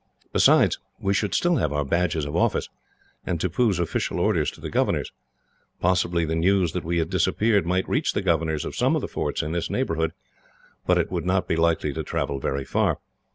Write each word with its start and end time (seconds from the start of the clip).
Besides, 0.33 0.79
we 0.99 1.13
should 1.13 1.35
still 1.35 1.57
have 1.57 1.71
our 1.71 1.85
badges 1.85 2.25
of 2.25 2.35
office, 2.35 2.69
and 3.23 3.39
Tippoo's 3.39 3.77
official 3.77 4.19
orders 4.19 4.49
to 4.49 4.59
the 4.59 4.71
governors. 4.71 5.11
Possibly, 5.79 6.25
the 6.25 6.33
news 6.33 6.71
that 6.71 6.83
we 6.83 6.97
had 6.97 7.11
disappeared 7.11 7.67
might 7.67 7.87
reach 7.87 8.13
the 8.13 8.23
governors 8.23 8.65
of 8.65 8.75
some 8.75 8.95
of 8.95 9.01
the 9.03 9.07
forts 9.07 9.43
in 9.43 9.51
this 9.51 9.69
neighbourhood, 9.69 10.13
but 10.87 10.97
it 10.97 11.11
would 11.11 11.27
not 11.27 11.47
be 11.47 11.55
likely 11.55 11.93
to 11.93 12.01
travel 12.01 12.39
very 12.39 12.65
far. 12.65 12.97